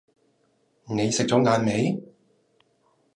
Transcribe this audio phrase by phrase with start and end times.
[0.85, 2.01] 你食左晏未？